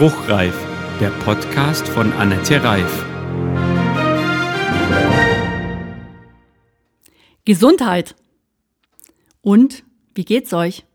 Spruchreif, 0.00 0.56
der 0.98 1.10
Podcast 1.10 1.86
von 1.86 2.10
Annette 2.14 2.64
Reif. 2.64 3.04
Gesundheit. 7.44 8.16
Und 9.42 9.84
wie 10.14 10.24
geht's 10.24 10.54
euch? 10.54 10.86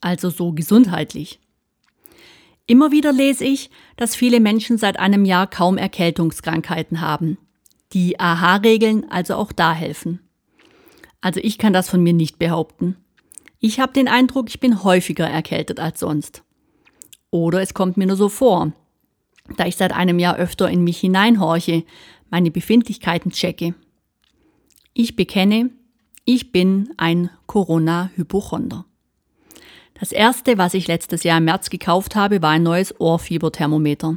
Also 0.00 0.30
so 0.30 0.52
gesundheitlich. 0.52 1.38
Immer 2.66 2.92
wieder 2.92 3.12
lese 3.12 3.44
ich, 3.44 3.68
dass 3.96 4.16
viele 4.16 4.40
Menschen 4.40 4.78
seit 4.78 4.98
einem 4.98 5.26
Jahr 5.26 5.46
kaum 5.46 5.76
Erkältungskrankheiten 5.76 7.02
haben. 7.02 7.36
Die 7.92 8.18
AHA-Regeln 8.18 9.04
also 9.10 9.34
auch 9.34 9.52
da 9.52 9.74
helfen. 9.74 10.20
Also 11.20 11.40
ich 11.42 11.58
kann 11.58 11.74
das 11.74 11.90
von 11.90 12.02
mir 12.02 12.14
nicht 12.14 12.38
behaupten. 12.38 12.96
Ich 13.60 13.80
habe 13.80 13.92
den 13.92 14.08
Eindruck, 14.08 14.48
ich 14.48 14.60
bin 14.60 14.82
häufiger 14.82 15.28
erkältet 15.28 15.78
als 15.78 16.00
sonst. 16.00 16.42
Oder 17.34 17.62
es 17.62 17.74
kommt 17.74 17.96
mir 17.96 18.06
nur 18.06 18.14
so 18.14 18.28
vor, 18.28 18.70
da 19.56 19.66
ich 19.66 19.74
seit 19.74 19.92
einem 19.92 20.20
Jahr 20.20 20.36
öfter 20.36 20.70
in 20.70 20.84
mich 20.84 21.00
hineinhorche, 21.00 21.82
meine 22.30 22.52
Befindlichkeiten 22.52 23.32
checke. 23.32 23.74
Ich 24.92 25.16
bekenne, 25.16 25.70
ich 26.24 26.52
bin 26.52 26.90
ein 26.96 27.30
Corona-Hypochonder. 27.46 28.84
Das 29.98 30.12
erste, 30.12 30.58
was 30.58 30.74
ich 30.74 30.86
letztes 30.86 31.24
Jahr 31.24 31.38
im 31.38 31.46
März 31.46 31.70
gekauft 31.70 32.14
habe, 32.14 32.40
war 32.40 32.50
ein 32.50 32.62
neues 32.62 33.00
Ohrfieberthermometer. 33.00 34.16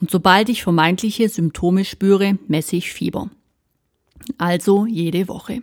Und 0.00 0.10
sobald 0.10 0.48
ich 0.48 0.64
vermeintliche 0.64 1.28
Symptome 1.28 1.84
spüre, 1.84 2.36
messe 2.48 2.74
ich 2.74 2.92
Fieber. 2.92 3.30
Also 4.38 4.86
jede 4.86 5.28
Woche. 5.28 5.62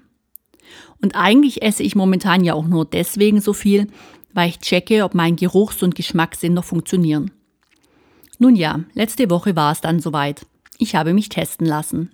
Und 1.02 1.16
eigentlich 1.18 1.64
esse 1.64 1.84
ich 1.84 1.98
momentan 1.98 2.46
ja 2.46 2.54
auch 2.54 2.66
nur 2.66 2.86
deswegen 2.86 3.42
so 3.42 3.52
viel, 3.52 3.88
weil 4.34 4.50
ich 4.50 4.60
checke, 4.60 5.04
ob 5.04 5.14
mein 5.14 5.36
Geruchs- 5.36 5.84
und 5.84 5.96
Geschmackssinn 5.96 6.54
noch 6.54 6.66
funktionieren. 6.66 7.32
Nun 8.40 8.56
ja, 8.56 8.82
letzte 8.94 9.30
Woche 9.30 9.56
war 9.56 9.72
es 9.72 9.82
dann 9.82 10.00
soweit. 10.00 10.46
Ich 10.78 10.96
habe 10.96 11.14
mich 11.14 11.30
testen 11.30 11.68
lassen. 11.68 12.12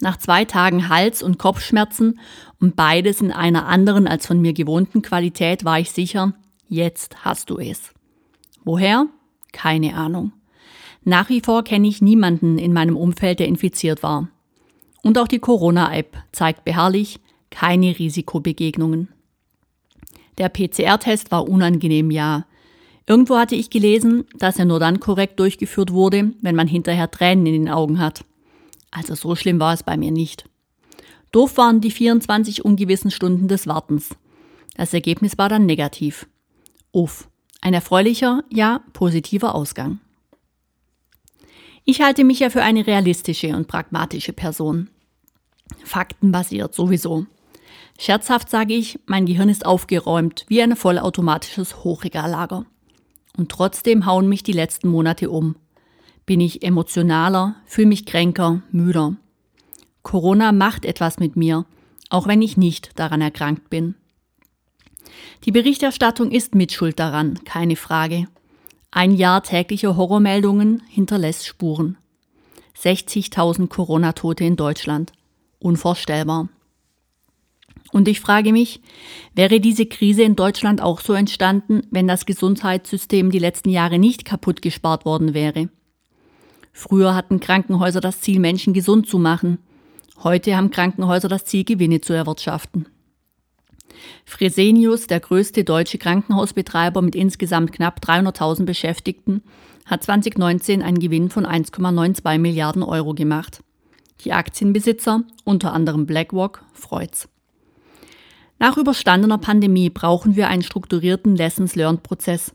Nach 0.00 0.16
zwei 0.16 0.44
Tagen 0.44 0.88
Hals- 0.88 1.22
und 1.22 1.38
Kopfschmerzen 1.38 2.20
und 2.58 2.74
beides 2.74 3.20
in 3.20 3.32
einer 3.32 3.66
anderen 3.66 4.06
als 4.06 4.26
von 4.26 4.40
mir 4.40 4.52
gewohnten 4.52 5.02
Qualität 5.02 5.64
war 5.64 5.78
ich 5.78 5.90
sicher, 5.90 6.32
jetzt 6.68 7.24
hast 7.24 7.50
du 7.50 7.58
es. 7.58 7.92
Woher? 8.64 9.06
Keine 9.52 9.94
Ahnung. 9.94 10.32
Nach 11.04 11.28
wie 11.28 11.40
vor 11.40 11.64
kenne 11.64 11.88
ich 11.88 12.00
niemanden 12.00 12.58
in 12.58 12.72
meinem 12.72 12.96
Umfeld, 12.96 13.40
der 13.40 13.48
infiziert 13.48 14.02
war. 14.02 14.28
Und 15.02 15.18
auch 15.18 15.28
die 15.28 15.38
Corona-App 15.38 16.16
zeigt 16.32 16.64
beharrlich 16.64 17.20
keine 17.50 17.98
Risikobegegnungen. 17.98 19.08
Der 20.38 20.48
PCR-Test 20.48 21.30
war 21.30 21.48
unangenehm, 21.48 22.10
ja. 22.10 22.46
Irgendwo 23.06 23.36
hatte 23.36 23.56
ich 23.56 23.70
gelesen, 23.70 24.24
dass 24.38 24.58
er 24.58 24.64
nur 24.64 24.78
dann 24.78 25.00
korrekt 25.00 25.40
durchgeführt 25.40 25.92
wurde, 25.92 26.32
wenn 26.42 26.54
man 26.54 26.68
hinterher 26.68 27.10
Tränen 27.10 27.46
in 27.46 27.52
den 27.64 27.68
Augen 27.68 27.98
hat. 27.98 28.24
Also 28.90 29.14
so 29.14 29.34
schlimm 29.34 29.60
war 29.60 29.74
es 29.74 29.82
bei 29.82 29.96
mir 29.96 30.10
nicht. 30.10 30.44
Doof 31.32 31.56
waren 31.56 31.80
die 31.80 31.90
24 31.90 32.64
ungewissen 32.64 33.10
Stunden 33.10 33.48
des 33.48 33.66
Wartens. 33.66 34.10
Das 34.74 34.94
Ergebnis 34.94 35.38
war 35.38 35.48
dann 35.48 35.66
negativ. 35.66 36.26
Uff, 36.92 37.28
ein 37.60 37.74
erfreulicher, 37.74 38.42
ja 38.50 38.82
positiver 38.92 39.54
Ausgang. 39.54 40.00
Ich 41.84 42.00
halte 42.00 42.24
mich 42.24 42.40
ja 42.40 42.50
für 42.50 42.62
eine 42.62 42.86
realistische 42.86 43.56
und 43.56 43.68
pragmatische 43.68 44.32
Person. 44.32 44.90
Faktenbasiert 45.84 46.74
sowieso. 46.74 47.26
Scherzhaft 48.02 48.48
sage 48.48 48.72
ich, 48.72 48.98
mein 49.04 49.26
Gehirn 49.26 49.50
ist 49.50 49.66
aufgeräumt 49.66 50.46
wie 50.48 50.62
ein 50.62 50.74
vollautomatisches 50.74 51.84
Hochregallager. 51.84 52.64
Und 53.36 53.50
trotzdem 53.50 54.06
hauen 54.06 54.26
mich 54.26 54.42
die 54.42 54.54
letzten 54.54 54.88
Monate 54.88 55.28
um. 55.28 55.56
Bin 56.24 56.40
ich 56.40 56.62
emotionaler, 56.62 57.56
fühle 57.66 57.88
mich 57.88 58.06
kränker, 58.06 58.62
müder. 58.70 59.16
Corona 60.02 60.50
macht 60.50 60.86
etwas 60.86 61.18
mit 61.18 61.36
mir, 61.36 61.66
auch 62.08 62.26
wenn 62.26 62.40
ich 62.40 62.56
nicht 62.56 62.98
daran 62.98 63.20
erkrankt 63.20 63.68
bin. 63.68 63.96
Die 65.44 65.52
Berichterstattung 65.52 66.30
ist 66.30 66.54
mitschuld 66.54 66.98
daran, 66.98 67.44
keine 67.44 67.76
Frage. 67.76 68.28
Ein 68.90 69.12
Jahr 69.12 69.42
täglicher 69.42 69.98
Horrormeldungen 69.98 70.82
hinterlässt 70.88 71.46
Spuren. 71.46 71.98
60.000 72.78 73.68
Corona-Tote 73.68 74.44
in 74.44 74.56
Deutschland. 74.56 75.12
Unvorstellbar. 75.58 76.48
Und 77.92 78.08
ich 78.08 78.20
frage 78.20 78.52
mich, 78.52 78.80
wäre 79.34 79.60
diese 79.60 79.86
Krise 79.86 80.22
in 80.22 80.36
Deutschland 80.36 80.80
auch 80.80 81.00
so 81.00 81.12
entstanden, 81.12 81.82
wenn 81.90 82.06
das 82.06 82.26
Gesundheitssystem 82.26 83.30
die 83.30 83.38
letzten 83.38 83.70
Jahre 83.70 83.98
nicht 83.98 84.24
kaputt 84.24 84.62
gespart 84.62 85.04
worden 85.04 85.34
wäre? 85.34 85.68
Früher 86.72 87.14
hatten 87.14 87.40
Krankenhäuser 87.40 88.00
das 88.00 88.20
Ziel, 88.20 88.38
Menschen 88.38 88.72
gesund 88.74 89.08
zu 89.08 89.18
machen. 89.18 89.58
Heute 90.22 90.56
haben 90.56 90.70
Krankenhäuser 90.70 91.28
das 91.28 91.44
Ziel, 91.44 91.64
Gewinne 91.64 92.00
zu 92.00 92.12
erwirtschaften. 92.12 92.86
Fresenius, 94.24 95.06
der 95.06 95.20
größte 95.20 95.64
deutsche 95.64 95.98
Krankenhausbetreiber 95.98 97.02
mit 97.02 97.14
insgesamt 97.14 97.72
knapp 97.72 98.00
300.000 98.04 98.64
Beschäftigten, 98.64 99.42
hat 99.84 100.04
2019 100.04 100.82
einen 100.82 101.00
Gewinn 101.00 101.30
von 101.30 101.44
1,92 101.44 102.38
Milliarden 102.38 102.82
Euro 102.82 103.14
gemacht. 103.14 103.62
Die 104.24 104.32
Aktienbesitzer, 104.32 105.22
unter 105.44 105.72
anderem 105.72 106.06
BlackRock, 106.06 106.64
freut's. 106.74 107.29
Nach 108.60 108.76
überstandener 108.76 109.38
Pandemie 109.38 109.88
brauchen 109.88 110.36
wir 110.36 110.48
einen 110.48 110.62
strukturierten 110.62 111.34
Lessons-Learned-Prozess. 111.34 112.52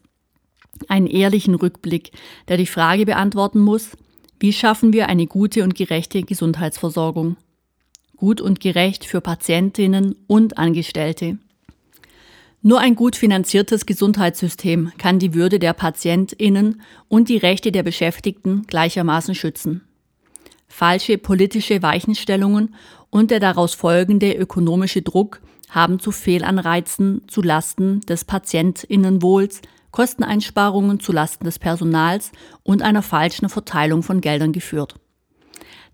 Einen 0.87 1.07
ehrlichen 1.07 1.55
Rückblick, 1.55 2.11
der 2.47 2.57
die 2.57 2.67
Frage 2.67 3.07
beantworten 3.07 3.59
muss, 3.59 3.97
wie 4.39 4.53
schaffen 4.53 4.93
wir 4.93 5.09
eine 5.09 5.25
gute 5.25 5.63
und 5.63 5.73
gerechte 5.73 6.21
Gesundheitsversorgung? 6.21 7.37
Gut 8.17 8.39
und 8.39 8.59
gerecht 8.59 9.03
für 9.03 9.19
Patientinnen 9.19 10.15
und 10.27 10.59
Angestellte. 10.59 11.39
Nur 12.61 12.81
ein 12.81 12.93
gut 12.93 13.15
finanziertes 13.15 13.87
Gesundheitssystem 13.87 14.91
kann 14.99 15.17
die 15.17 15.33
Würde 15.33 15.57
der 15.57 15.73
Patientinnen 15.73 16.83
und 17.07 17.29
die 17.29 17.37
Rechte 17.37 17.71
der 17.71 17.81
Beschäftigten 17.81 18.67
gleichermaßen 18.67 19.33
schützen. 19.33 19.81
Falsche 20.67 21.17
politische 21.17 21.81
Weichenstellungen 21.81 22.75
und 23.09 23.31
der 23.31 23.39
daraus 23.39 23.73
folgende 23.73 24.33
ökonomische 24.33 25.01
Druck 25.01 25.41
haben 25.69 25.99
zu 25.99 26.11
Fehlanreizen 26.11 27.23
zu 27.27 27.41
Lasten 27.41 28.01
des 28.01 28.25
Patientinnenwohls, 28.25 29.61
Kosteneinsparungen 29.91 30.99
zu 30.99 31.11
Lasten 31.11 31.45
des 31.45 31.59
Personals 31.59 32.31
und 32.63 32.81
einer 32.81 33.01
falschen 33.01 33.49
Verteilung 33.49 34.03
von 34.03 34.21
Geldern 34.21 34.51
geführt. 34.51 34.95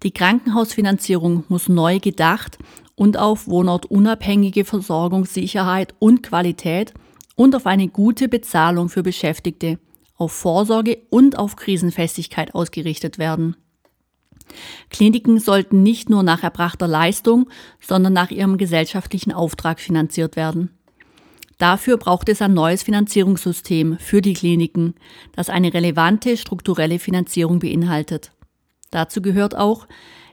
Die 0.04 0.12
Krankenhausfinanzierung 0.12 1.44
muss 1.50 1.70
neu 1.70 2.00
gedacht 2.00 2.58
und 2.96 3.18
auf 3.18 3.48
wohnortunabhängige 3.48 4.66
Versorgungssicherheit 4.66 5.94
und 6.00 6.24
Qualität 6.24 6.94
und 7.36 7.56
auf 7.56 7.68
eine 7.68 7.88
gute 7.88 8.28
Bezahlung 8.28 8.90
für 8.90 9.04
Beschäftigte, 9.04 9.80
auf 10.16 10.32
Vorsorge 10.32 10.98
und 11.10 11.38
auf 11.38 11.56
Krisenfestigkeit 11.56 12.56
ausgerichtet 12.56 13.18
werden. 13.20 13.56
Kliniken 14.90 15.40
sollten 15.40 15.84
nicht 15.84 16.10
nur 16.10 16.24
nach 16.24 16.44
erbrachter 16.44 16.88
Leistung, 16.88 17.50
sondern 17.80 18.14
nach 18.14 18.32
ihrem 18.32 18.58
gesellschaftlichen 18.58 19.32
Auftrag 19.32 19.80
finanziert 19.80 20.36
werden. 20.36 20.72
Dafür 21.58 21.98
braucht 21.98 22.28
es 22.28 22.42
ein 22.42 22.56
neues 22.56 22.82
Finanzierungssystem 22.82 23.98
für 24.00 24.22
die 24.22 24.34
Kliniken, 24.34 24.96
das 25.36 25.50
eine 25.50 25.74
relevante 25.74 26.36
strukturelle 26.36 26.98
Finanzierung 26.98 27.60
beinhaltet. 27.60 28.32
Dazu 28.90 29.22
gehört 29.22 29.56
auch, 29.56 29.88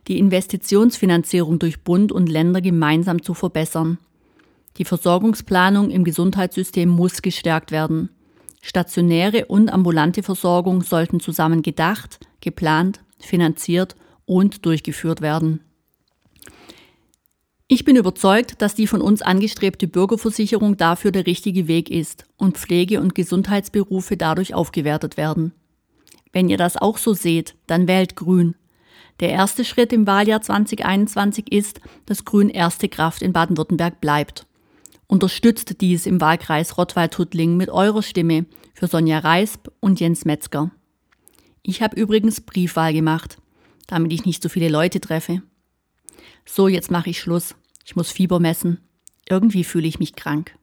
die 0.09 0.19
Investitionsfinanzierung 0.19 1.59
durch 1.59 1.85
Bund 1.85 2.13
und 2.13 2.31
Länder 2.31 2.63
gemeinsam 2.63 3.23
zu 3.23 3.35
verbessern. 3.35 3.99
Die 4.79 4.87
Versorgungsplanung 4.87 5.91
im 5.91 6.03
Gesundheitssystem 6.05 6.89
muss 6.89 7.21
gestärkt 7.21 7.73
werden. 7.73 8.09
Stationäre 8.63 9.47
und 9.47 9.71
ambulante 9.71 10.23
Versorgung 10.23 10.83
sollten 10.83 11.21
zusammen 11.21 11.63
gedacht, 11.63 12.21
geplant, 12.41 13.01
finanziert 13.19 13.97
und 14.29 14.65
durchgeführt 14.67 15.21
werden. 15.21 15.61
Ich 17.67 17.85
bin 17.85 17.97
überzeugt, 17.97 18.63
dass 18.63 18.75
die 18.75 18.87
von 18.87 19.03
uns 19.03 19.21
angestrebte 19.21 19.89
Bürgerversicherung 19.89 20.77
dafür 20.77 21.11
der 21.11 21.27
richtige 21.27 21.69
Weg 21.69 21.91
ist 21.91 22.25
und 22.37 22.57
Pflege- 22.57 23.01
und 23.01 23.15
Gesundheitsberufe 23.15 24.17
dadurch 24.17 24.55
aufgewertet 24.55 25.17
werden. 25.17 25.53
Wenn 26.33 26.49
ihr 26.49 26.57
das 26.57 26.77
auch 26.77 26.97
so 26.97 27.13
seht, 27.13 27.57
dann 27.67 27.89
wählt 27.89 28.17
Grün. 28.17 28.55
Der 29.21 29.31
erste 29.31 29.65
Schritt 29.65 29.93
im 29.93 30.07
Wahljahr 30.07 30.41
2021 30.41 31.53
ist, 31.53 31.81
dass 32.07 32.25
Grün 32.25 32.49
erste 32.49 32.89
Kraft 32.89 33.21
in 33.21 33.33
Baden-Württemberg 33.33 34.01
bleibt. 34.01 34.47
Unterstützt 35.07 35.81
dies 35.81 36.07
im 36.07 36.21
Wahlkreis 36.21 36.79
Rottweil-Tuttling 36.79 37.57
mit 37.57 37.71
eurer 37.71 38.03
Stimme 38.03 38.47
für 38.75 38.87
Sonja 38.87 39.19
Reisp 39.19 39.69
und 39.81 40.01
Jens 40.01 40.25
Metzger. 40.25 40.71
Ich 41.63 41.83
habe 41.83 42.01
übrigens 42.01 42.41
Briefwahl 42.41 42.93
gemacht, 42.93 43.39
damit 43.89 44.13
ich 44.13 44.25
nicht 44.25 44.41
so 44.41 44.49
viele 44.49 44.69
Leute 44.69 45.01
treffe. 45.01 45.43
So, 46.45 46.69
jetzt 46.69 46.93
mache 46.93 47.11
ich 47.11 47.19
Schluss. 47.19 47.57
Ich 47.85 47.97
muss 47.97 48.13
Fieber 48.13 48.39
messen. 48.39 48.79
Irgendwie 49.29 49.65
fühle 49.65 49.89
ich 49.89 49.99
mich 49.99 50.15
krank. 50.15 50.55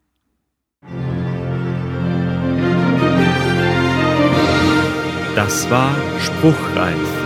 Das 5.35 5.69
war 5.69 5.93
Spruchreif 6.21 7.24